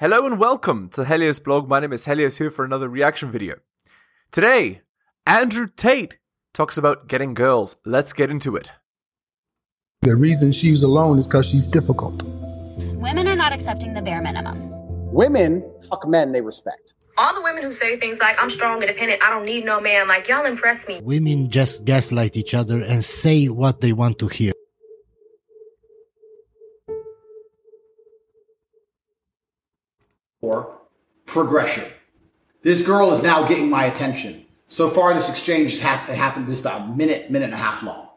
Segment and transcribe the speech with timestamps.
[0.00, 1.68] Hello and welcome to Helios blog.
[1.68, 3.56] My name is Helios here for another reaction video.
[4.32, 4.80] Today,
[5.26, 6.16] Andrew Tate
[6.54, 7.76] talks about getting girls.
[7.84, 8.70] Let's get into it.
[10.00, 12.22] The reason she's alone is because she's difficult.
[12.94, 14.56] Women are not accepting the bare minimum.
[15.12, 16.94] Women fuck men they respect.
[17.18, 20.08] All the women who say things like, I'm strong, independent, I don't need no man,
[20.08, 21.02] like, y'all impress me.
[21.02, 24.54] Women just gaslight each other and say what they want to hear.
[30.40, 30.78] Or
[31.26, 31.84] progression.
[32.62, 34.46] This girl is now getting my attention.
[34.68, 37.82] So far, this exchange has hap- happened this about a minute, minute and a half
[37.82, 38.08] long.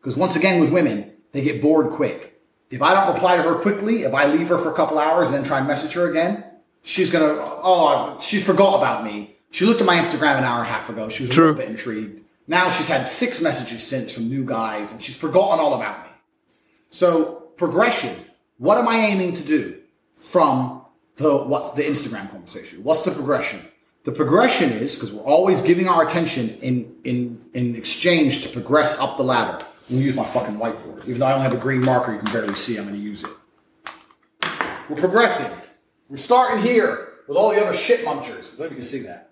[0.00, 2.40] Because once again, with women, they get bored quick.
[2.70, 5.28] If I don't reply to her quickly, if I leave her for a couple hours
[5.28, 6.44] and then try and message her again,
[6.82, 9.36] she's gonna, oh, she's forgot about me.
[9.50, 11.08] She looked at my Instagram an hour and a half ago.
[11.08, 12.22] She was a little bit intrigued.
[12.46, 16.10] Now she's had six messages since from new guys and she's forgotten all about me.
[16.90, 18.14] So progression.
[18.58, 19.80] What am I aiming to do
[20.16, 20.83] from
[21.16, 22.82] the what's the Instagram conversation?
[22.82, 23.60] What's the progression?
[24.04, 28.98] The progression is because we're always giving our attention in in in exchange to progress
[28.98, 29.64] up the ladder.
[29.88, 31.02] I'm gonna use my fucking whiteboard.
[31.02, 32.78] Even though I only have a green marker, you can barely see.
[32.78, 33.30] I'm gonna use it.
[34.88, 35.50] We're progressing.
[36.08, 38.54] We're starting here with all the other shit munchers.
[38.54, 39.30] I don't know if you can see that.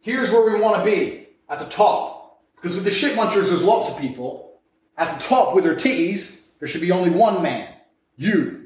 [0.00, 2.42] Here's where we want to be at the top.
[2.56, 4.60] Because with the shit munchers, there's lots of people.
[4.98, 7.68] At the top with their titties, there should be only one man.
[8.16, 8.61] You.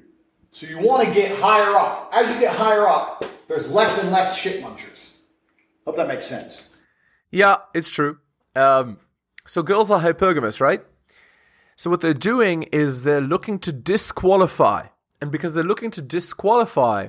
[0.56, 2.08] So you want to get higher up.
[2.14, 5.16] As you get higher up, there's less and less shit munchers.
[5.84, 6.74] Hope that makes sense.
[7.30, 8.20] Yeah, it's true.
[8.54, 8.98] Um,
[9.46, 10.82] so girls are hypergamous, right?
[11.76, 14.86] So what they're doing is they're looking to disqualify,
[15.20, 17.08] and because they're looking to disqualify,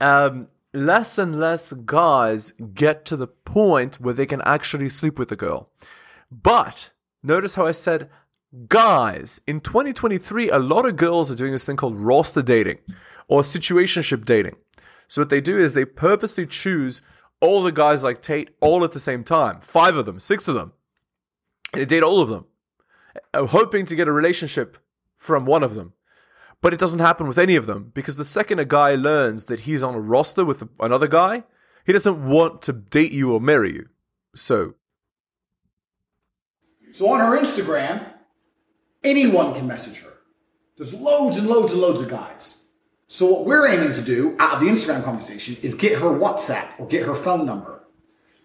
[0.00, 5.30] um, less and less guys get to the point where they can actually sleep with
[5.30, 5.68] the girl.
[6.30, 6.92] But
[7.24, 8.08] notice how I said
[8.68, 9.40] guys.
[9.46, 12.78] In 2023, a lot of girls are doing this thing called roster dating
[13.28, 14.56] or situationship dating.
[15.06, 17.00] So what they do is they purposely choose
[17.40, 19.60] all the guys like Tate all at the same time.
[19.60, 20.72] Five of them, six of them.
[21.72, 22.46] They date all of them,
[23.34, 24.78] uh, hoping to get a relationship
[25.16, 25.92] from one of them.
[26.60, 29.60] But it doesn't happen with any of them because the second a guy learns that
[29.60, 31.44] he's on a roster with another guy,
[31.86, 33.88] he doesn't want to date you or marry you.
[34.34, 34.74] So,
[36.92, 38.04] So on her Instagram,
[39.04, 40.12] anyone can message her.
[40.76, 42.56] There's loads and loads and loads of guys.
[43.08, 46.68] So what we're aiming to do out of the Instagram conversation is get her WhatsApp
[46.78, 47.84] or get her phone number.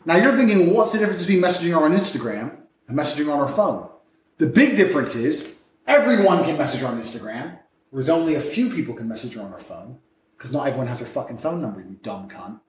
[0.06, 3.40] Now you're thinking, well, what's the difference between messaging her on Instagram and messaging on
[3.46, 3.90] her phone?
[4.38, 7.59] The big difference is everyone can message her on Instagram,
[7.90, 10.00] whereas only a few people can message her on her phone
[10.38, 12.59] because not everyone has her fucking phone number, you dumb cunt.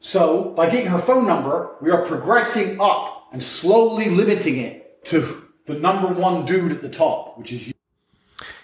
[0.00, 5.41] So by getting her phone number, we are progressing up and slowly limiting it to
[5.66, 7.72] the number one dude at the top, which is you.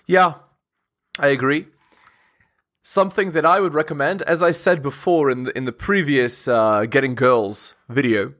[0.06, 0.34] yeah,
[1.18, 1.66] I agree.
[2.82, 6.86] Something that I would recommend, as I said before in the, in the previous uh,
[6.86, 8.34] Getting Girls video,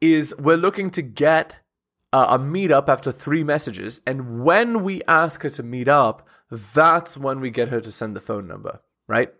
[0.00, 1.56] is we're looking to get
[2.12, 7.16] uh, a meetup after three messages, and when we ask her to meet up, that's
[7.16, 9.32] when we get her to send the phone number, right?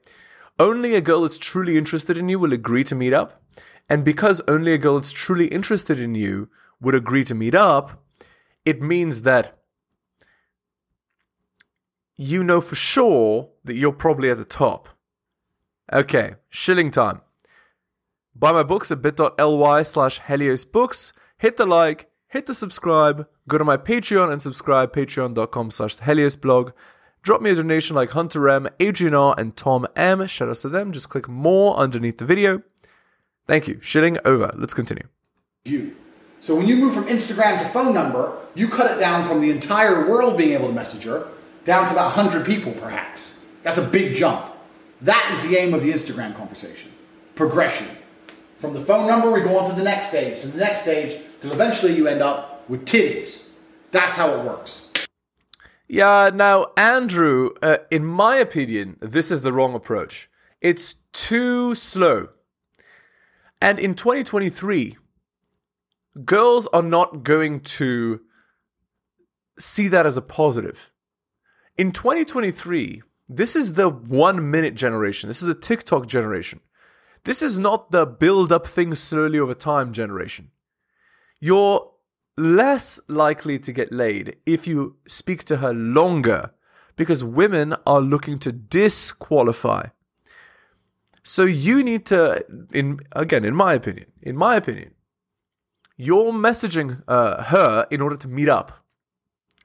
[0.58, 3.42] Only a girl that's truly interested in you will agree to meet up,
[3.88, 6.48] and because only a girl that's truly interested in you
[6.80, 8.03] would agree to meet up,
[8.64, 9.58] it means that
[12.16, 14.88] you know for sure that you're probably at the top.
[15.92, 17.20] Okay, shilling time.
[18.34, 21.12] Buy my books at bit.ly slash Helios Books.
[21.38, 26.36] Hit the like, hit the subscribe, go to my Patreon and subscribe, patreon.com slash Helios
[26.36, 26.72] blog.
[27.22, 30.26] Drop me a donation like Hunter M, Adrian R, and Tom M.
[30.26, 30.92] Shout out to them.
[30.92, 32.62] Just click more underneath the video.
[33.46, 33.78] Thank you.
[33.80, 34.52] Shilling over.
[34.56, 35.08] Let's continue.
[35.64, 35.96] you.
[36.44, 39.50] So when you move from Instagram to phone number, you cut it down from the
[39.50, 41.26] entire world being able to message her
[41.64, 43.46] down to about 100 people perhaps.
[43.62, 44.52] That's a big jump.
[45.00, 46.92] That is the aim of the Instagram conversation.
[47.34, 47.86] Progression.
[48.58, 51.18] From the phone number, we go on to the next stage, to the next stage,
[51.40, 53.48] till eventually you end up with titties.
[53.90, 54.88] That's how it works.
[55.88, 60.28] Yeah, now, Andrew, uh, in my opinion, this is the wrong approach.
[60.60, 62.28] It's too slow.
[63.62, 64.98] And in 2023,
[66.24, 68.20] girls are not going to
[69.58, 70.90] see that as a positive.
[71.76, 75.28] In 2023, this is the one minute generation.
[75.28, 76.60] This is the TikTok generation.
[77.24, 80.50] This is not the build up things slowly over time generation.
[81.40, 81.90] You're
[82.36, 86.50] less likely to get laid if you speak to her longer
[86.96, 89.86] because women are looking to disqualify.
[91.22, 94.93] So you need to, in again, in my opinion, in my opinion,
[95.96, 98.84] you're messaging uh, her in order to meet up.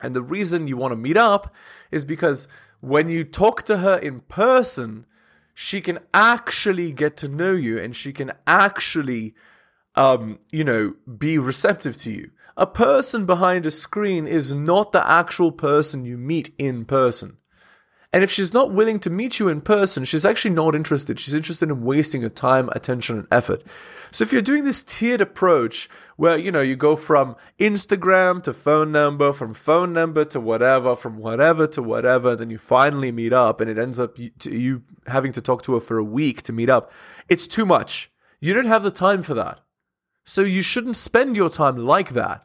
[0.01, 1.53] And the reason you want to meet up
[1.91, 2.47] is because
[2.79, 5.05] when you talk to her in person,
[5.53, 9.33] she can actually get to know you and she can actually
[9.95, 12.31] um, you know, be receptive to you.
[12.55, 17.37] A person behind a screen is not the actual person you meet in person.
[18.11, 21.19] And if she's not willing to meet you in person, she's actually not interested.
[21.19, 23.61] She's interested in wasting your time, attention, and effort.
[24.11, 28.53] So if you're doing this tiered approach where, you know, you go from Instagram to
[28.53, 33.31] phone number, from phone number to whatever, from whatever to whatever, then you finally meet
[33.31, 36.41] up and it ends up you, you having to talk to her for a week
[36.43, 36.91] to meet up,
[37.27, 38.11] it's too much.
[38.39, 39.59] You don't have the time for that.
[40.23, 42.43] So you shouldn't spend your time like that.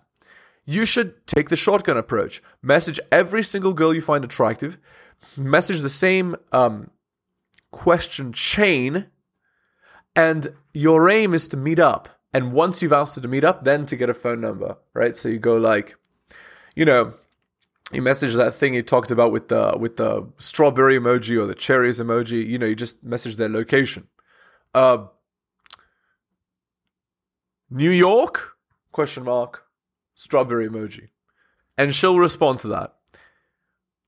[0.66, 2.42] You should take the shotgun approach.
[2.62, 4.78] Message every single girl you find attractive.
[5.36, 6.90] Message the same um,
[7.70, 9.06] question chain.
[10.16, 12.08] And your aim is to meet up.
[12.32, 15.16] And once you've asked her to meet up, then to get a phone number, right?
[15.16, 15.96] So you go like,
[16.74, 17.14] you know,
[17.92, 21.54] you message that thing you talked about with the with the strawberry emoji or the
[21.54, 22.44] cherries emoji.
[22.44, 24.08] You know, you just message their location.
[24.74, 25.06] Uh,
[27.70, 28.56] New York?
[28.90, 29.64] Question mark.
[30.14, 31.08] Strawberry emoji.
[31.76, 32.94] And she'll respond to that.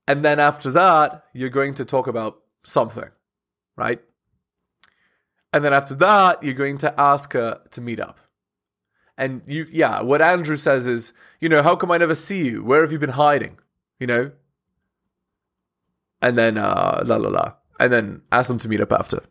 [0.07, 3.09] And then after that, you're going to talk about something,
[3.75, 3.99] right?
[5.51, 8.19] And then after that, you're going to ask her to meet up.
[9.17, 11.11] And you, yeah, what Andrew says is,
[11.41, 12.63] you know, how come I never see you?
[12.63, 13.57] Where have you been hiding?
[13.99, 14.31] You know?
[16.21, 17.53] And then, uh, la la la.
[17.79, 19.23] And then ask them to meet up after.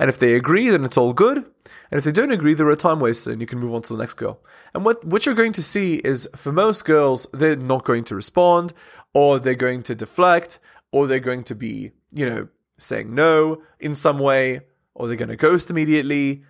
[0.00, 1.36] And if they agree, then it's all good.
[1.36, 3.92] And if they don't agree, they're a time waster and you can move on to
[3.92, 4.42] the next girl.
[4.72, 8.14] And what, what you're going to see is for most girls, they're not going to
[8.14, 8.72] respond,
[9.12, 10.58] or they're going to deflect,
[10.90, 12.48] or they're going to be, you know,
[12.78, 14.62] saying no in some way,
[14.94, 16.44] or they're going to ghost immediately.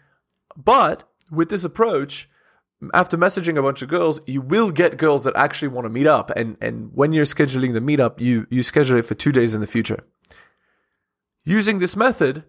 [0.56, 2.31] But with this approach,
[2.94, 6.06] after messaging a bunch of girls, you will get girls that actually want to meet
[6.06, 6.31] up.
[6.37, 9.61] And, and when you're scheduling the meetup, you, you schedule it for two days in
[9.61, 10.05] the future.
[11.43, 12.44] Using this method,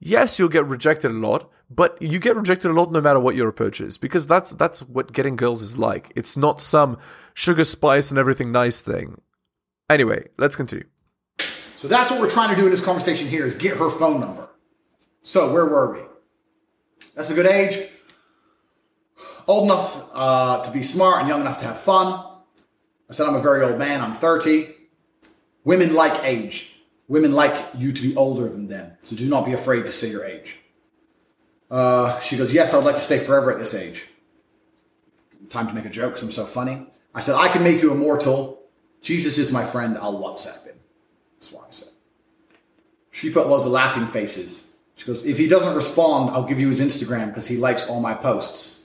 [0.00, 3.36] yes, you'll get rejected a lot, but you get rejected a lot no matter what
[3.36, 6.12] your approach is, because that's that's what getting girls is like.
[6.16, 6.98] It's not some
[7.34, 9.20] sugar spice and everything nice thing.
[9.90, 10.86] Anyway, let's continue.
[11.76, 14.20] So that's what we're trying to do in this conversation here is get her phone
[14.20, 14.48] number.
[15.22, 16.00] So where were we?
[17.14, 17.78] That's a good age.
[19.46, 22.24] Old enough uh, to be smart and young enough to have fun.
[23.08, 24.00] I said I'm a very old man.
[24.00, 24.74] I'm 30.
[25.64, 26.77] Women like age.
[27.08, 28.92] Women like you to be older than them.
[29.00, 30.58] So do not be afraid to say your age.
[31.70, 34.06] Uh, she goes, Yes, I would like to stay forever at this age.
[35.48, 36.86] Time to make a joke because I'm so funny.
[37.14, 38.62] I said, I can make you immortal.
[39.00, 39.96] Jesus is my friend.
[39.98, 40.76] I'll WhatsApp him.
[41.38, 41.88] That's what I said.
[43.10, 44.76] She put loads of laughing faces.
[44.96, 48.00] She goes, If he doesn't respond, I'll give you his Instagram because he likes all
[48.00, 48.82] my posts.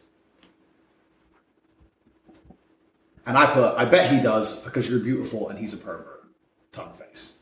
[3.26, 6.26] And I put, I bet he does because you're beautiful and he's a pervert.
[6.72, 7.33] Tongue face.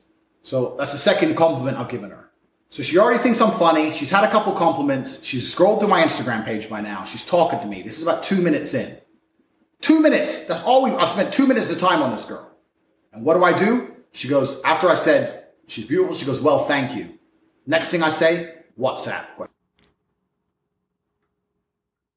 [0.51, 2.29] So that's the second compliment I've given her.
[2.67, 3.93] So she already thinks I'm funny.
[3.93, 5.23] She's had a couple compliments.
[5.23, 7.05] She's scrolled through my Instagram page by now.
[7.05, 7.81] She's talking to me.
[7.83, 8.97] This is about two minutes in.
[9.79, 10.47] Two minutes.
[10.47, 10.91] That's all we.
[10.91, 12.51] I've spent two minutes of time on this girl.
[13.13, 13.95] And what do I do?
[14.11, 16.17] She goes after I said she's beautiful.
[16.17, 17.17] She goes, well, thank you.
[17.65, 19.27] Next thing I say, WhatsApp.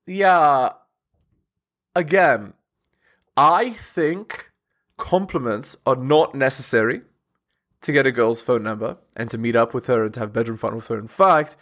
[0.08, 0.70] Yeah.
[1.94, 2.54] Again,
[3.36, 4.50] I think
[4.96, 7.02] compliments are not necessary
[7.84, 10.32] to get a girl's phone number and to meet up with her and to have
[10.32, 10.98] bedroom fun with her.
[10.98, 11.56] In fact,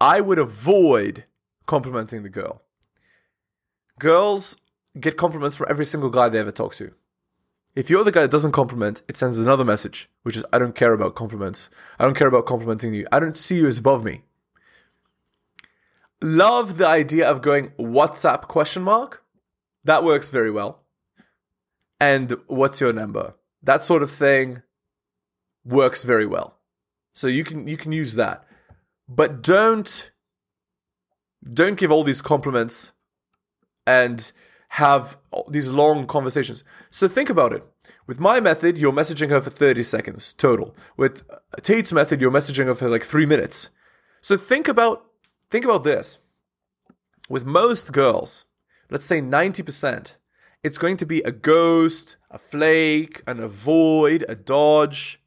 [0.00, 1.24] I would avoid
[1.66, 2.62] complimenting the girl.
[3.98, 4.56] Girls
[4.98, 6.92] get compliments from every single guy they ever talk to.
[7.76, 10.74] If you're the guy that doesn't compliment, it sends another message, which is I don't
[10.74, 11.70] care about compliments.
[11.98, 13.06] I don't care about complimenting you.
[13.12, 14.22] I don't see you as above me.
[16.22, 19.22] Love the idea of going WhatsApp question mark.
[19.84, 20.82] That works very well.
[22.00, 23.34] And what's your number?
[23.62, 24.62] That sort of thing
[25.64, 26.58] works very well.
[27.12, 28.44] So you can you can use that.
[29.08, 30.10] But don't
[31.42, 32.92] don't give all these compliments
[33.86, 34.30] and
[34.70, 35.16] have
[35.48, 36.62] these long conversations.
[36.90, 37.64] So think about it.
[38.06, 40.76] With my method, you're messaging her for 30 seconds total.
[40.96, 41.22] With
[41.62, 43.70] Tate's method, you're messaging her for like 3 minutes.
[44.20, 45.06] So think about
[45.50, 46.18] think about this.
[47.28, 48.44] With most girls,
[48.90, 50.16] let's say 90%,
[50.62, 55.19] it's going to be a ghost, a flake, an avoid, a dodge.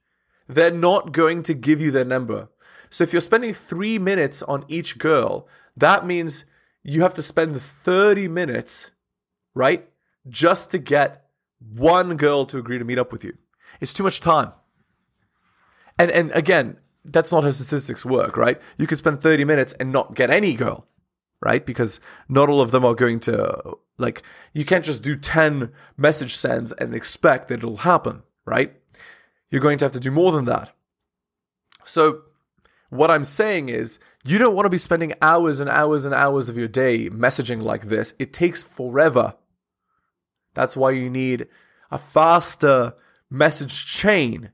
[0.53, 2.49] They're not going to give you their number.
[2.89, 6.45] So if you're spending three minutes on each girl, that means
[6.83, 8.91] you have to spend 30 minutes,
[9.55, 9.89] right?
[10.27, 11.25] Just to get
[11.59, 13.37] one girl to agree to meet up with you.
[13.81, 14.51] It's too much time.
[15.97, 18.61] And and again, that's not how statistics work, right?
[18.77, 20.87] You could spend 30 minutes and not get any girl,
[21.41, 21.65] right?
[21.65, 26.35] Because not all of them are going to like you can't just do 10 message
[26.35, 28.75] sends and expect that it'll happen, right?
[29.53, 30.73] You're going to have to do more than that.
[31.83, 32.23] So
[32.93, 36.47] What I'm saying is, you don't want to be spending hours and hours and hours
[36.47, 38.13] of your day messaging like this.
[38.19, 39.33] It takes forever.
[40.53, 41.47] That's why you need
[41.89, 42.93] a faster
[43.31, 44.51] message chain.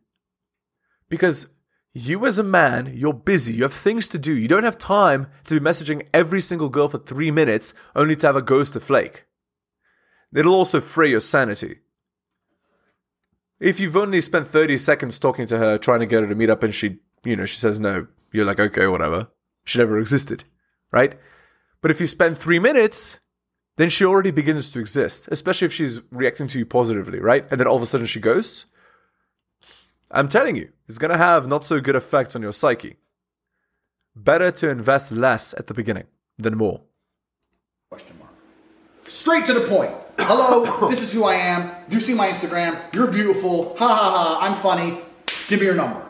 [1.10, 1.48] Because
[1.94, 3.56] you, as a man, you're busy.
[3.56, 4.34] You have things to do.
[4.34, 8.28] You don't have time to be messaging every single girl for three minutes only to
[8.28, 9.26] have a ghost to flake.
[10.34, 11.80] It'll also fray your sanity.
[13.60, 16.50] If you've only spent 30 seconds talking to her, trying to get her to meet
[16.50, 19.28] up, and she, you know, she says no, you're like, okay, whatever.
[19.66, 20.46] She never existed,
[20.92, 21.20] right?
[21.82, 23.20] But if you spend three minutes,
[23.78, 27.46] then she already begins to exist, especially if she's reacting to you positively, right?
[27.52, 28.66] And then all of a sudden she ghosts.
[30.12, 32.98] I'm telling you, it's going to have not so good effects on your psyche.
[34.16, 36.82] Better to invest less at the beginning than more.
[37.90, 38.32] Question mark.
[39.06, 39.92] Straight to the point.
[40.22, 41.72] Hello, this is who I am.
[41.90, 42.78] You see my Instagram.
[42.94, 43.76] You're beautiful.
[43.78, 44.40] Ha ha ha.
[44.42, 45.00] I'm funny.
[45.48, 46.02] Give me your number.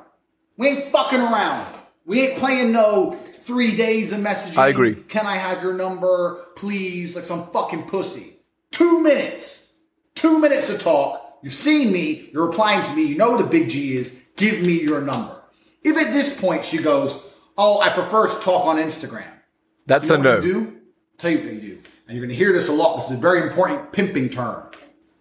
[0.57, 1.67] We ain't fucking around.
[2.05, 4.57] We ain't playing no three days of messaging.
[4.57, 4.95] I agree.
[4.95, 7.15] Can I have your number, please?
[7.15, 8.33] Like some fucking pussy.
[8.71, 9.71] Two minutes.
[10.15, 11.39] Two minutes to talk.
[11.43, 12.29] You've seen me.
[12.33, 13.05] You're replying to me.
[13.05, 14.21] You know who the big G is.
[14.35, 15.35] Give me your number.
[15.83, 17.25] If at this point she goes,
[17.57, 19.31] Oh, I prefer to talk on Instagram.
[19.85, 20.35] That's You a know no.
[20.37, 20.77] what you do?
[21.17, 21.81] Tell you what you do.
[22.09, 22.95] And you're going to hear this a lot.
[22.95, 24.63] This is a very important pimping term.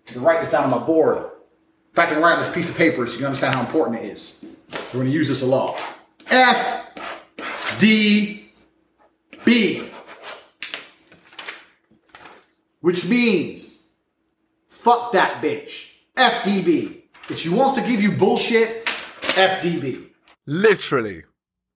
[0.06, 1.18] You can write this down on my board.
[1.18, 3.98] In fact, I'm going to write this piece of paper so you understand how important
[3.98, 4.42] it is.
[4.72, 5.78] We're going to use this a lot.
[6.28, 8.52] F D
[9.44, 9.90] B.
[12.80, 13.82] Which means
[14.66, 15.88] fuck that bitch.
[16.16, 17.02] FDB.
[17.28, 20.06] If she wants to give you bullshit, FDB.
[20.46, 21.24] Literally.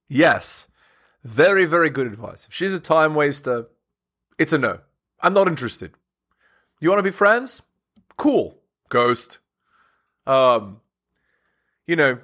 [0.09, 0.67] Yes.
[1.23, 2.47] Very, very good advice.
[2.47, 3.67] If she's a time waster,
[4.39, 4.79] it's a no.
[5.23, 5.93] I'm not interested.
[6.79, 7.61] You want to be friends?
[8.17, 8.59] Cool.
[8.89, 9.39] Ghost.
[10.27, 10.81] Um,
[11.87, 12.19] you know,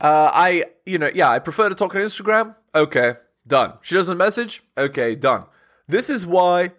[0.00, 2.56] uh, I, you know, yeah, I prefer to talk on Instagram.
[2.74, 3.14] Okay,
[3.46, 3.74] done.
[3.82, 4.62] She doesn't message.
[4.76, 5.44] Okay, done.
[5.86, 6.72] This is why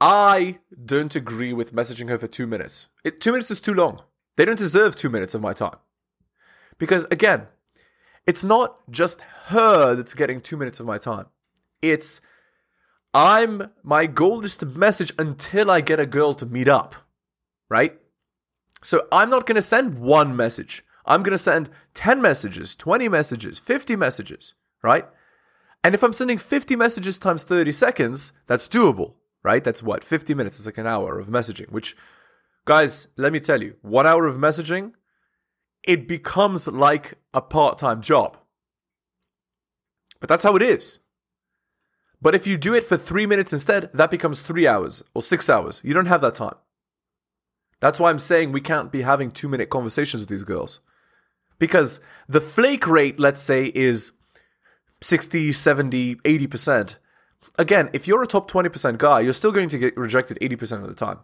[0.00, 2.88] I don't agree with messaging her for two minutes.
[3.04, 4.02] It, two minutes is too long.
[4.36, 5.76] They don't deserve two minutes of my time.
[6.78, 7.46] Because again,
[8.26, 11.26] it's not just her that's getting two minutes of my time.
[11.80, 12.20] It's
[13.16, 16.94] I'm my goal is to message until I get a girl to meet up.
[17.70, 17.98] Right?
[18.82, 20.84] So I'm not gonna send one message.
[21.06, 25.06] I'm gonna send 10 messages, 20 messages, 50 messages, right?
[25.82, 29.64] And if I'm sending 50 messages times 30 seconds, that's doable, right?
[29.64, 30.04] That's what?
[30.04, 31.96] 50 minutes is like an hour of messaging, which,
[32.66, 34.92] guys, let me tell you, one hour of messaging,
[35.82, 38.36] it becomes like a part time job.
[40.20, 40.98] But that's how it is.
[42.26, 45.48] But if you do it for three minutes instead, that becomes three hours or six
[45.48, 45.80] hours.
[45.84, 46.56] You don't have that time.
[47.78, 50.80] That's why I'm saying we can't be having two minute conversations with these girls.
[51.60, 54.10] Because the flake rate, let's say, is
[55.04, 56.98] 60, 70, 80%.
[57.60, 60.88] Again, if you're a top 20% guy, you're still going to get rejected 80% of
[60.88, 61.20] the time.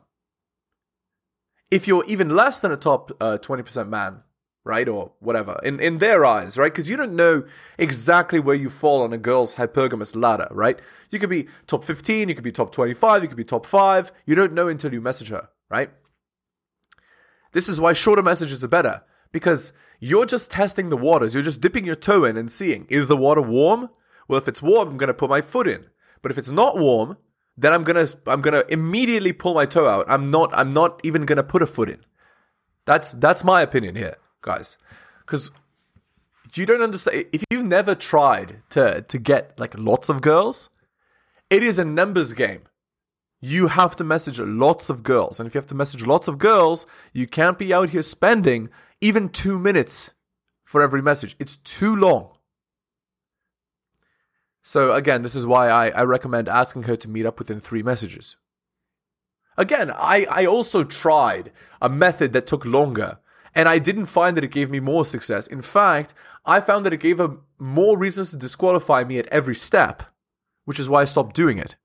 [1.68, 4.23] If you're even less than a top uh, 20% man,
[4.64, 7.45] right, or whatever, in, in their eyes, right, because you don't know
[7.78, 10.78] exactly where you fall on a girl's hypergamous ladder, right?
[11.11, 14.12] You could be top 15, you could be top 25, you could be top 5.
[14.25, 15.90] You don't know until you message her, right?
[17.52, 21.35] This is why shorter messages are better because you're just testing the waters.
[21.35, 23.90] You're just dipping your toe in and seeing is the water warm?
[24.26, 25.87] Well, if it's warm, I'm going to put my foot in.
[26.23, 27.19] But if it's not warm,
[27.57, 30.07] then I'm going to I'm going to immediately pull my toe out.
[30.09, 32.00] I'm not I'm not even going to put a foot in.
[32.85, 34.76] That's that's my opinion here, guys.
[35.26, 35.50] Cuz
[36.54, 40.68] you don't understand if you've never tried to to get like lots of girls,
[41.49, 42.68] it is a numbers game
[43.44, 45.38] you have to message lots of girls.
[45.38, 48.70] And if you have to message lots of girls, you can't be out here spending
[49.00, 50.14] even two minutes
[50.64, 51.34] for every message.
[51.40, 52.30] It's too long.
[54.62, 57.82] So, again, this is why I, I recommend asking her to meet up within three
[57.82, 58.37] messages.
[59.58, 63.18] Again, I, I also tried a method that took longer,
[63.54, 65.47] and I didn't find that it gave me more success.
[65.47, 69.54] In fact, I found that it gave her more reasons to disqualify me at every
[69.54, 70.02] step,
[70.64, 71.76] which is why I stopped doing it.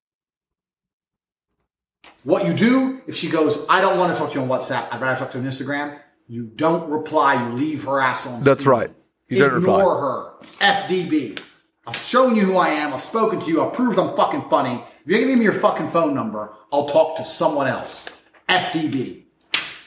[2.23, 4.91] What you do if she goes, I don't want to talk to you on WhatsApp,
[4.91, 8.41] I'd rather talk to you on Instagram, you don't reply, you leave her ass on
[8.43, 8.69] That's scene.
[8.71, 8.89] right.
[9.29, 9.75] You don't reply.
[9.79, 10.33] Ignore her.
[10.59, 11.39] FDB.
[11.85, 14.81] I've shown you who I am, I've spoken to you, I've proved I'm fucking funny.
[15.05, 18.09] If you give me your fucking phone number, I'll talk to someone else.
[18.49, 19.23] FDB.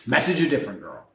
[0.06, 1.06] Message a different girl.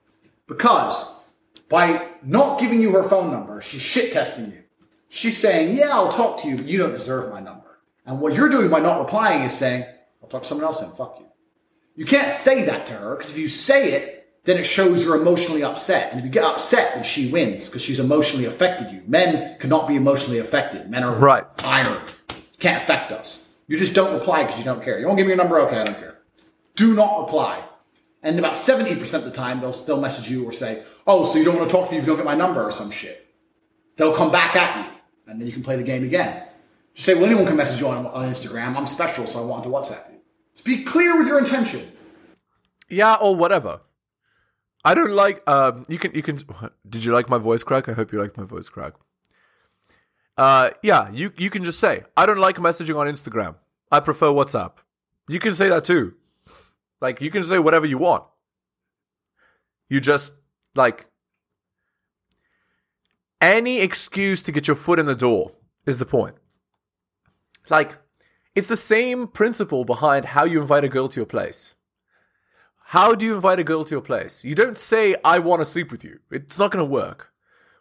[0.48, 1.24] Because
[1.70, 4.64] by not giving you her phone number, she's shit testing you.
[5.10, 7.80] She's saying, Yeah, I'll talk to you, but you don't deserve my number.
[8.06, 9.86] And what you're doing by not replying is saying,
[10.22, 11.26] I'll talk to someone else and fuck you.
[11.96, 14.12] You can't say that to her because if you say it,
[14.44, 16.12] then it shows you're emotionally upset.
[16.12, 19.02] And if you get upset, then she wins because she's emotionally affected you.
[19.08, 20.90] Men cannot be emotionally affected.
[20.90, 21.46] Men are Right.
[21.64, 22.00] iron.
[22.60, 23.50] Can't affect us.
[23.68, 25.00] You just don't reply because you don't care.
[25.00, 25.58] You won't give me your number?
[25.62, 26.20] Okay, I don't care.
[26.76, 27.64] Do not reply.
[28.26, 31.46] And about 70% of the time, they'll, they'll message you or say, oh, so you
[31.46, 33.22] don't want to talk to me if you don't get my number or some shit.
[33.98, 34.92] They'll come back at you,
[35.28, 36.44] and then you can play the game again.
[36.96, 38.76] Just say, well, anyone can message you on, on Instagram.
[38.76, 40.18] I'm special, so I want to WhatsApp you.
[40.54, 41.92] Just be clear with your intention.
[42.90, 43.82] Yeah, or whatever.
[44.84, 45.48] I don't like.
[45.48, 46.14] Um, you can.
[46.14, 46.40] You can.
[46.90, 47.90] Did you like my voice crack?
[47.90, 48.94] I hope you liked my voice crack.
[50.38, 51.10] Uh, yeah.
[51.12, 53.56] You you can just say I don't like messaging on Instagram.
[53.92, 54.74] I prefer WhatsApp.
[55.28, 56.16] You can say that too.
[57.06, 58.24] Like you can say whatever you want.
[59.90, 60.34] You just
[60.74, 61.06] like
[63.40, 65.52] any excuse to get your foot in the door
[65.86, 66.34] is the point.
[67.70, 67.98] Like
[68.56, 71.76] it's the same principle behind how you invite a girl to your place.
[72.86, 74.44] How do you invite a girl to your place?
[74.44, 76.22] You don't say, I want to sleep with you.
[76.32, 77.32] It's not going to work.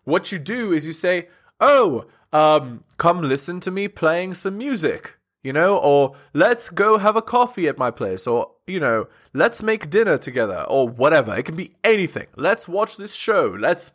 [0.02, 1.28] What you do is you say,
[1.62, 7.16] Oh, um, come listen to me playing some music, you know, or let's go have
[7.16, 11.34] a coffee at my place, or, you know, let's make dinner together, or whatever.
[11.34, 12.26] It can be anything.
[12.36, 13.54] Let's watch this show.
[13.58, 13.92] Let's,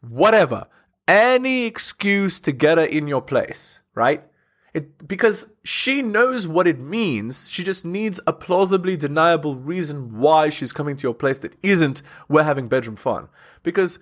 [0.00, 0.66] whatever.
[1.08, 4.24] Any excuse to get her in your place, right?
[4.72, 7.50] It, because she knows what it means.
[7.50, 12.02] She just needs a plausibly deniable reason why she's coming to your place that isn't
[12.28, 13.28] we're having bedroom fun.
[13.64, 13.98] Because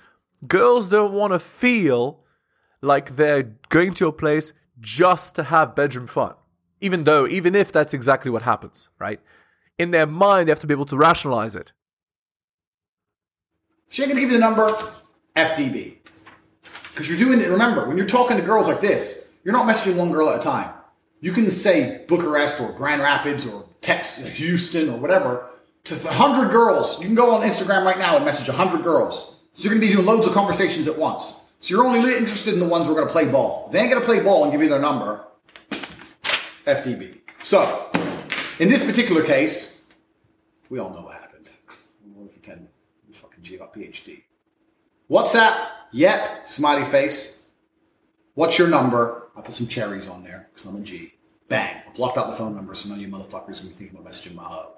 [0.46, 2.22] girls don't want to feel
[2.82, 6.34] like they're going to your place just to have bedroom fun.
[6.80, 9.20] Even though, even if that's exactly what happens, right?
[9.78, 11.72] In their mind, they have to be able to rationalize it.
[13.88, 14.76] She ain't gonna give you the number,
[15.36, 15.98] FDB.
[16.90, 19.96] Because you're doing it, remember, when you're talking to girls like this, you're not messaging
[19.96, 20.70] one girl at a time.
[21.20, 25.48] You can say Bucharest or Grand Rapids or text Houston or whatever
[25.84, 26.98] to 100 girls.
[27.00, 29.36] You can go on Instagram right now and message 100 girls.
[29.52, 31.40] So you're gonna be doing loads of conversations at once.
[31.60, 33.68] So you're only interested in the ones who are gonna play ball.
[33.72, 35.24] They ain't gonna play ball and give you their number,
[36.66, 37.18] FDB.
[37.42, 37.90] So,
[38.58, 39.84] in this particular case,
[40.70, 41.48] we all know what happened.
[42.14, 42.68] Gonna pretend
[43.06, 44.22] I'm fucking G got PhD.
[45.10, 47.46] WhatsApp, yep, smiley face.
[48.34, 49.28] What's your number?
[49.36, 51.14] I put some cherries on there because I'm a G.
[51.48, 51.82] Bang.
[51.88, 54.12] I blocked out the phone number so none of you motherfuckers will be thinking about
[54.12, 54.74] messaging my hub.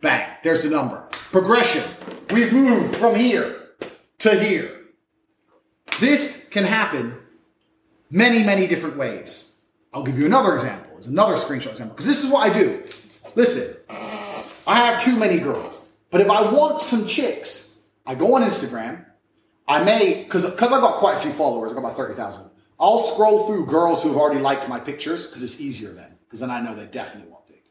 [0.00, 0.28] Bang.
[0.42, 1.06] There's the number.
[1.10, 1.84] Progression.
[2.30, 3.70] We've moved from here
[4.18, 4.70] to here.
[6.00, 7.14] This can happen
[8.10, 9.52] many, many different ways.
[9.92, 10.90] I'll give you another example.
[10.94, 12.84] There's another screenshot example because this is what I do.
[13.34, 13.76] Listen,
[14.66, 19.04] I have too many girls, but if I want some chicks, I go on Instagram.
[19.66, 22.50] I may, because because I got quite a few followers, I got about 30,000.
[22.78, 26.40] I'll scroll through girls who have already liked my pictures because it's easier then, because
[26.40, 27.64] then I know they definitely want dick.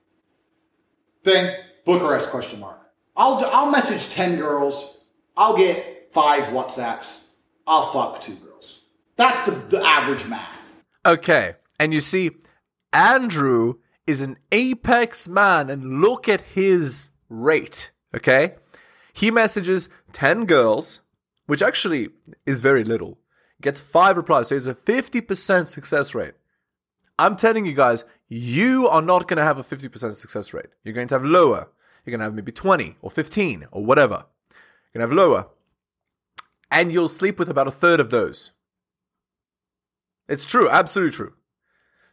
[1.24, 2.80] Thing, Bucharest question mark.
[3.16, 5.02] I'll, I'll message 10 girls.
[5.38, 7.28] I'll get five WhatsApps.
[7.68, 8.82] I'll fuck two girls.
[9.16, 10.60] That's the, the average math.
[11.06, 11.54] Okay.
[11.80, 12.32] And you see,
[12.92, 17.92] Andrew is an apex man, and look at his rate.
[18.14, 18.56] Okay.
[19.14, 21.02] He messages 10 girls,
[21.46, 22.10] which actually
[22.46, 23.20] is very little,
[23.62, 24.48] gets five replies.
[24.48, 26.34] So he has a 50% success rate.
[27.20, 30.70] I'm telling you guys, you are not going to have a 50% success rate.
[30.84, 31.70] You're going to have lower.
[32.04, 34.26] You're going to have maybe 20 or 15 or whatever.
[34.94, 35.48] You're going to have lower.
[36.72, 38.52] And you'll sleep with about a third of those.
[40.28, 41.34] It's true, absolutely true.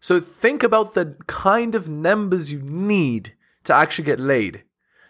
[0.01, 3.35] So think about the kind of numbers you need
[3.65, 4.65] to actually get laid.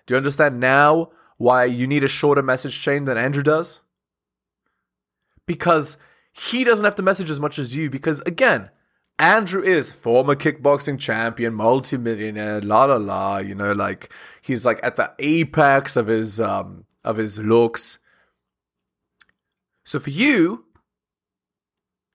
[0.06, 3.80] Do you understand now why you need a shorter message chain than Andrew does?
[5.46, 5.96] Because
[6.32, 8.70] he doesn't have to message as much as you, because again,
[9.18, 14.96] Andrew is former kickboxing champion, multimillionaire, la la la, you know, like he's like at
[14.96, 17.98] the apex of his um of his looks.
[19.84, 20.64] So for you,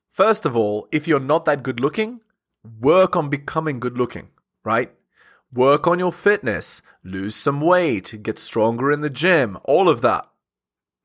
[0.10, 2.22] first of all, if you're not that good looking,
[2.80, 4.30] work on becoming good looking,
[4.64, 4.92] right?
[5.54, 10.30] Work on your fitness, lose some weight, get stronger in the gym, all of that.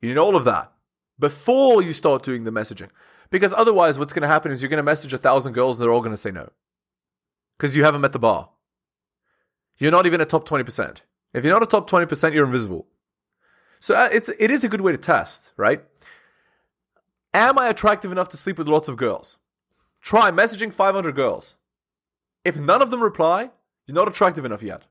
[0.01, 0.71] You need all of that
[1.19, 2.89] before you start doing the messaging.
[3.29, 5.83] Because otherwise, what's going to happen is you're going to message a thousand girls and
[5.83, 6.49] they're all going to say no.
[7.57, 8.49] Because you haven't met the bar.
[9.77, 11.01] You're not even a top 20%.
[11.33, 12.87] If you're not a top 20%, you're invisible.
[13.79, 15.83] So uh, it's, it is a good way to test, right?
[17.33, 19.37] Am I attractive enough to sleep with lots of girls?
[20.01, 21.55] Try messaging 500 girls.
[22.43, 23.51] If none of them reply,
[23.85, 24.87] you're not attractive enough yet.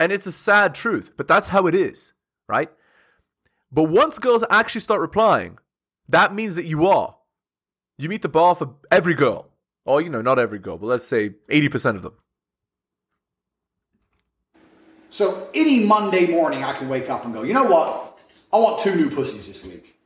[0.00, 2.14] And it's a sad truth, but that's how it is,
[2.48, 2.70] right?
[3.70, 5.58] But once girls actually start replying,
[6.08, 7.16] that means that you are.
[7.98, 9.50] You meet the bar for every girl.
[9.84, 12.14] Or, you know, not every girl, but let's say 80% of them.
[15.10, 18.18] So any Monday morning, I can wake up and go, you know what?
[18.52, 19.97] I want two new pussies this week.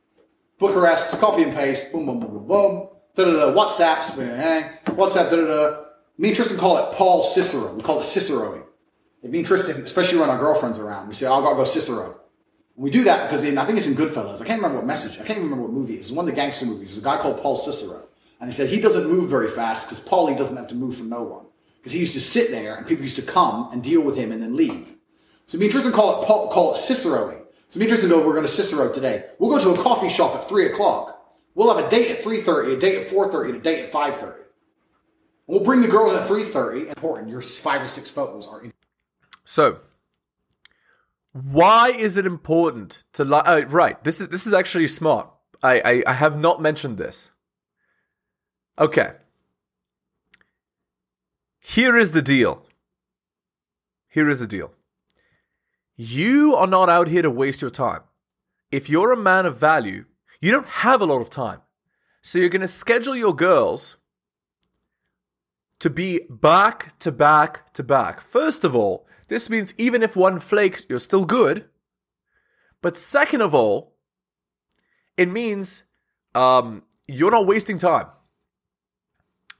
[0.63, 2.89] Bucharest, copy and paste, boom, boom, boom, boom, boom.
[3.15, 3.53] Da da da.
[3.53, 4.15] WhatsApps,
[4.95, 5.83] WhatsApp, da da da.
[6.17, 7.73] Me and Tristan call it Paul Cicero.
[7.73, 8.63] We call it Ciceroing.
[9.21, 11.65] If me and Tristan, especially when our girlfriends around, we say, "Oh, I gotta go
[11.65, 12.21] Cicero.
[12.77, 14.41] We do that because in, I think it's in Goodfellas.
[14.41, 15.19] I can't remember what message.
[15.19, 15.97] I can't remember what movie it.
[15.97, 16.95] It's one of the gangster movies.
[16.95, 18.07] There's a guy called Paul Cicero.
[18.39, 21.03] And he said he doesn't move very fast because Paulie doesn't have to move for
[21.03, 21.45] no one.
[21.77, 24.31] Because he used to sit there and people used to come and deal with him
[24.31, 24.95] and then leave.
[25.47, 27.42] So me and Tristan call it, Paul, call it Ciceroing.
[27.73, 29.25] So me and Tristan we're going to Cicero today.
[29.39, 31.33] We'll go to a coffee shop at 3 o'clock.
[31.55, 34.35] We'll have a date at 3.30, a date at 4.30, and a date at 5.30.
[35.47, 36.89] We'll bring the girl in at 3.30.
[36.89, 38.73] Important, your five or six photos are in.
[39.43, 39.79] So,
[41.31, 43.47] why is it important to like?
[43.47, 45.31] Uh, right, this is this is actually smart.
[45.63, 47.31] I, I I have not mentioned this.
[48.77, 49.13] Okay.
[51.59, 52.67] Here is the deal.
[54.09, 54.73] Here is the deal.
[56.05, 58.01] You are not out here to waste your time.
[58.73, 60.03] If you're a man of value,
[60.41, 61.61] you don't have a lot of time.
[62.21, 63.95] So you're going to schedule your girls
[65.79, 68.19] to be back to back to back.
[68.19, 71.69] First of all, this means even if one flakes, you're still good.
[72.81, 73.95] But second of all,
[75.15, 75.83] it means
[76.35, 78.07] um, you're not wasting time.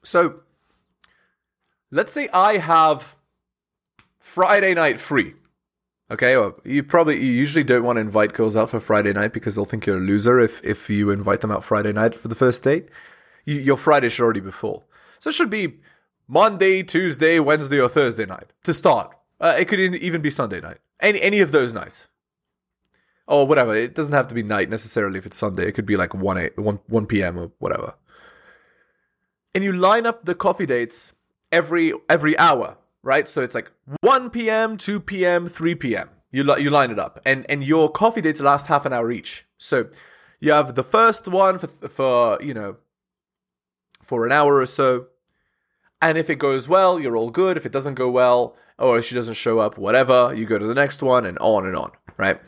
[0.03, 0.41] So,
[1.89, 3.15] let's say I have
[4.19, 5.35] Friday night free.
[6.11, 9.33] Okay, well, you probably you usually don't want to invite girls out for Friday night
[9.33, 12.27] because they'll think you're a loser if if you invite them out Friday night for
[12.27, 12.89] the first date.
[13.45, 14.85] You, your Friday should already be full,
[15.19, 15.79] so it should be
[16.27, 19.15] Monday, Tuesday, Wednesday, or Thursday night to start.
[19.39, 20.77] Uh, it could even be Sunday night.
[20.99, 22.07] Any any of those nights.
[23.25, 23.73] Or whatever.
[23.73, 25.65] It doesn't have to be night necessarily if it's Sunday.
[25.65, 27.39] It could be like 1, 8, 1, 1 p.m.
[27.39, 27.95] or whatever.
[29.55, 31.13] And you line up the coffee dates
[31.49, 33.27] every every hour, right?
[33.27, 36.09] So it's like 1 p.m., 2 p.m., 3 p.m.
[36.31, 37.19] You, li- you line it up.
[37.25, 39.45] And, and your coffee dates last half an hour each.
[39.57, 39.89] So
[40.39, 42.77] you have the first one for, for you know,
[44.01, 45.07] for an hour or so.
[46.01, 47.55] And if it goes well, you're all good.
[47.55, 50.65] If it doesn't go well, or if she doesn't show up, whatever, you go to
[50.65, 52.39] the next one and on and on, right?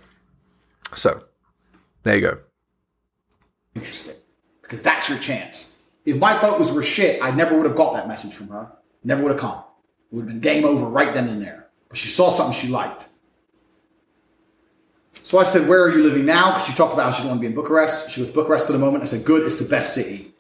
[0.94, 1.22] So,
[2.04, 2.38] there you go.
[3.76, 4.16] Interesting.
[4.62, 5.78] Because that's your chance.
[6.06, 8.72] If my photos were shit, I never would have got that message from her.
[9.04, 9.64] Never would have come.
[10.16, 11.68] Would have been game over right then and there.
[11.90, 13.10] But she saw something she liked.
[15.24, 16.52] So I said, Where are you living now?
[16.52, 18.12] Because she talked about how she didn't want to be in Bucharest.
[18.12, 19.04] She was Bucharest for the moment.
[19.04, 20.32] I said, Good, it's the best city.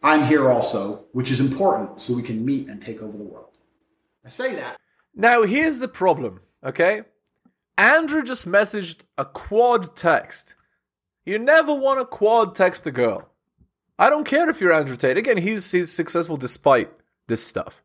[0.00, 3.56] I'm here also, which is important so we can meet and take over the world.
[4.24, 4.76] I say that.
[5.12, 7.02] Now, here's the problem, okay?
[7.76, 10.54] Andrew just messaged a quad text.
[11.24, 13.28] You never want to quad text a girl.
[13.98, 15.16] I don't care if you're Andrew Tate.
[15.16, 16.92] Again, he's he's successful despite
[17.26, 17.82] this stuff.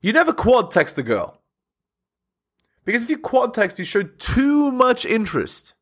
[0.00, 1.40] You never quad text a girl.
[2.84, 5.74] Because if you quad text, you show too much interest.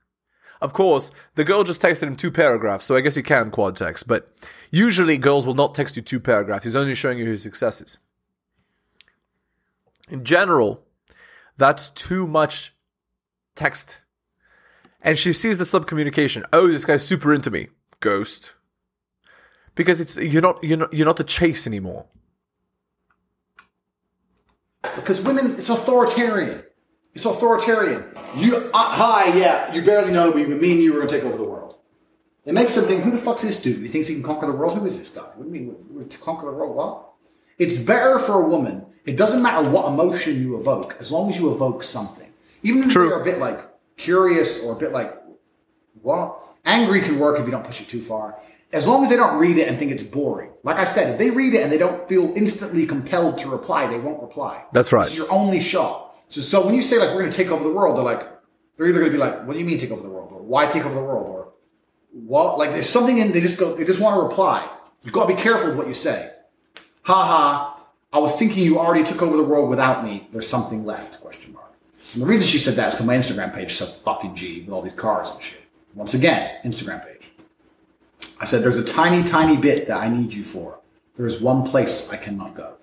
[0.60, 3.76] Of course, the girl just texted him two paragraphs, so I guess you can quad
[3.76, 4.32] text, but
[4.70, 6.64] usually girls will not text you two paragraphs.
[6.64, 7.98] He's only showing you his successes.
[10.08, 10.82] In general,
[11.58, 12.74] that's too much
[13.54, 14.00] text.
[15.02, 16.44] And she sees the subcommunication.
[16.52, 17.68] Oh, this guy's super into me.
[18.00, 18.54] Ghost.
[19.74, 22.06] Because it's you're not you're not you're not the chase anymore.
[24.94, 26.62] Because women, it's authoritarian.
[27.14, 28.04] It's authoritarian.
[28.36, 31.14] You, uh, hi, yeah, you barely know me, but me and you are going to
[31.14, 31.76] take over the world.
[32.44, 33.82] It makes them think, who the fuck's this dude?
[33.82, 34.78] He thinks he can conquer the world?
[34.78, 35.22] Who is this guy?
[35.22, 36.76] What do you mean, we're to conquer the world?
[36.76, 37.08] What?
[37.58, 38.86] It's better for a woman.
[39.04, 42.28] It doesn't matter what emotion you evoke, as long as you evoke something.
[42.62, 43.08] Even if True.
[43.08, 43.60] they're a bit like
[43.96, 45.16] curious or a bit like,
[46.02, 46.38] what?
[46.64, 48.36] Angry can work if you don't push it too far.
[48.72, 50.50] As long as they don't read it and think it's boring.
[50.62, 53.86] Like I said, if they read it and they don't feel instantly compelled to reply,
[53.86, 54.64] they won't reply.
[54.72, 55.06] That's right.
[55.06, 56.16] It's your only shot.
[56.28, 58.26] So, so when you say like we're going to take over the world, they're like,
[58.76, 60.30] they're either going to be like, what do you mean take over the world?
[60.32, 61.26] Or why take over the world?
[61.26, 61.52] Or
[62.10, 62.58] what?
[62.58, 64.68] Like there's something in, they just go, they just want to reply.
[65.02, 66.32] You've got to be careful with what you say.
[67.02, 67.86] Ha ha.
[68.12, 70.26] I was thinking you already took over the world without me.
[70.32, 71.72] There's something left, question mark.
[72.14, 74.70] And the reason she said that is because my Instagram page said fucking G with
[74.70, 75.60] all these cars and shit.
[75.94, 77.15] Once again, Instagram page.
[78.38, 80.78] I said, there's a tiny, tiny bit that I need you for.
[81.16, 82.74] There's one place I cannot go.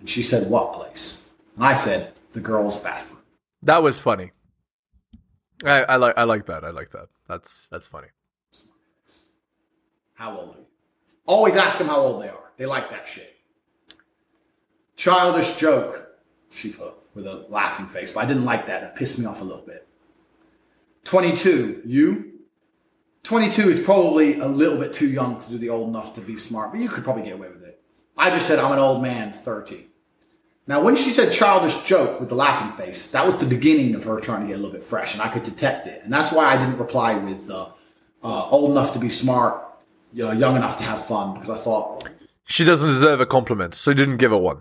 [0.00, 1.30] And she said, what place?
[1.56, 3.22] And I said, the girls' bathroom.
[3.62, 4.32] That was funny.
[5.64, 6.64] I, I like I like that.
[6.64, 7.08] I like that.
[7.26, 8.08] That's that's funny.
[10.14, 10.66] How old are you?
[11.26, 12.52] Always ask them how old they are.
[12.56, 13.36] They like that shit.
[14.96, 16.18] Childish joke,
[16.50, 18.82] she put with a laughing face, but I didn't like that.
[18.82, 19.86] That pissed me off a little bit.
[21.04, 22.37] 22, you?
[23.24, 26.36] 22 is probably a little bit too young to do the old enough to be
[26.38, 27.82] smart, but you could probably get away with it.
[28.16, 29.86] I just said I'm an old man, 30.
[30.66, 34.04] Now, when she said childish joke with the laughing face, that was the beginning of
[34.04, 36.02] her trying to get a little bit fresh, and I could detect it.
[36.04, 37.70] And that's why I didn't reply with uh,
[38.22, 39.62] uh, old enough to be smart,
[40.20, 42.08] uh, young enough to have fun, because I thought
[42.44, 44.58] She doesn't deserve a compliment, so you didn't give her one.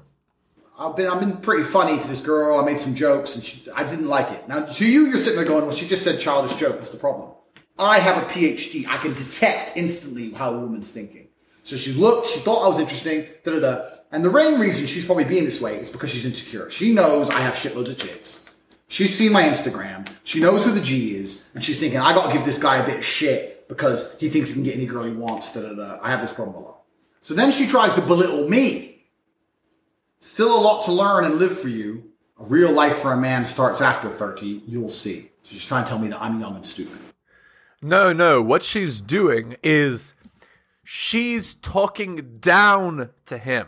[0.79, 2.59] I've been I've been pretty funny to this girl.
[2.59, 4.47] I made some jokes, and she, I didn't like it.
[4.47, 6.75] Now, to you, you're sitting there going, "Well, she just said childish joke.
[6.75, 7.31] That's the problem."
[7.79, 8.87] I have a PhD.
[8.87, 11.27] I can detect instantly how a woman's thinking.
[11.63, 12.27] So she looked.
[12.27, 13.25] She thought I was interesting.
[13.43, 13.89] Da da da.
[14.11, 16.69] And the main reason she's probably being this way is because she's insecure.
[16.69, 18.45] She knows I have shitloads of chicks.
[18.87, 20.07] She's seen my Instagram.
[20.23, 22.77] She knows who the G is, and she's thinking I got to give this guy
[22.77, 25.53] a bit of shit because he thinks he can get any girl he wants.
[25.53, 25.99] Da da da.
[26.01, 26.81] I have this problem a lot.
[27.21, 29.05] So then she tries to belittle me.
[30.19, 32.11] Still a lot to learn and live for you.
[32.39, 34.63] A real life for a man starts after 30.
[34.67, 35.31] You'll see.
[35.41, 36.99] She's trying to tell me that I'm young and stupid.
[37.81, 38.41] No, no.
[38.41, 40.15] What she's doing is
[40.83, 43.67] she's talking down to him.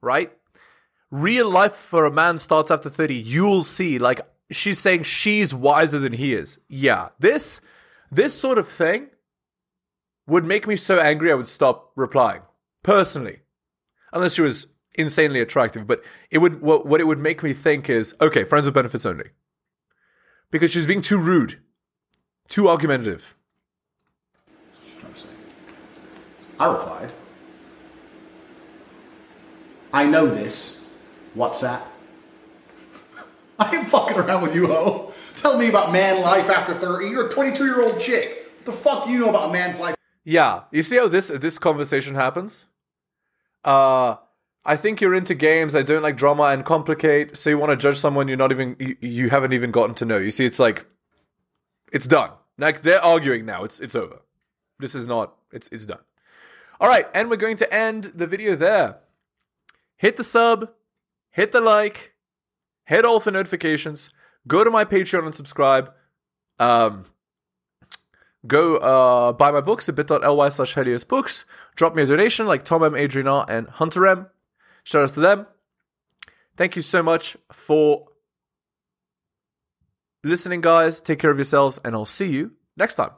[0.00, 0.32] Right?
[1.10, 3.14] Real life for a man starts after 30.
[3.14, 3.98] You'll see.
[3.98, 4.20] Like,
[4.50, 6.60] she's saying she's wiser than he is.
[6.68, 7.08] Yeah.
[7.18, 7.60] This,
[8.10, 9.08] this sort of thing
[10.26, 12.42] would make me so angry I would stop replying.
[12.82, 13.40] Personally.
[14.12, 15.86] Unless she was insanely attractive.
[15.86, 19.06] But it would, what, what it would make me think is, okay, friends with benefits
[19.06, 19.30] only.
[20.50, 21.60] Because she's being too rude.
[22.48, 23.34] Too argumentative.
[24.84, 25.28] She's trying to say.
[26.58, 27.10] I replied,
[29.92, 30.86] I know this.
[31.34, 31.86] What's that?
[33.58, 35.12] I ain't fucking around with you, ho.
[35.36, 37.08] Tell me about man life after 30.
[37.08, 38.52] You're a 22 year old chick.
[38.56, 41.28] What the fuck do you know about a man's life Yeah, you see how this
[41.28, 42.66] this conversation happens?
[43.64, 44.16] Uh
[44.64, 45.76] I think you're into games.
[45.76, 47.36] I don't like drama and complicate.
[47.36, 50.04] So you want to judge someone you're not even you, you haven't even gotten to
[50.04, 50.18] know.
[50.18, 50.86] You see, it's like
[51.96, 52.30] it's done.
[52.58, 53.64] Like they're arguing now.
[53.64, 54.20] It's it's over.
[54.78, 55.34] This is not.
[55.50, 56.04] It's it's done.
[56.78, 58.98] All right, and we're going to end the video there.
[59.96, 60.72] Hit the sub,
[61.30, 62.12] hit the like,
[62.84, 64.10] hit all for notifications.
[64.46, 65.90] Go to my Patreon and subscribe.
[66.58, 67.06] Um,
[68.46, 71.46] go uh, buy my books at bit.ly slash Helios Books.
[71.76, 74.26] Drop me a donation like Tom M, Adrian R, and Hunter M.
[74.84, 75.46] Shout out to them.
[76.58, 78.08] Thank you so much for
[80.26, 81.00] listening, guys.
[81.00, 83.10] Take care of yourselves, and I'll see you next time.